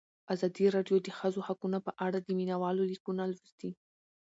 [0.33, 3.71] ازادي راډیو د د ښځو حقونه په اړه د مینه والو لیکونه لوستي.